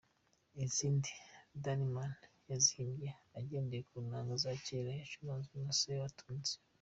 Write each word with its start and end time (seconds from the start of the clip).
Izindi 0.65 1.11
Danneman 1.63 2.13
yazihimbye 2.49 3.09
agendeye 3.39 3.83
ku 3.89 3.97
nanga 4.07 4.33
za 4.43 4.53
kera 4.65 4.89
zacuranzwe 4.99 5.55
na 5.65 5.71
Sebatunzi. 5.79 6.53